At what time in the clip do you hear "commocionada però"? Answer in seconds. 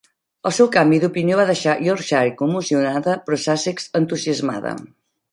2.39-3.39